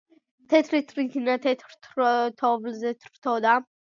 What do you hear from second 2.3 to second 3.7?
თოვლზე თრთოდა.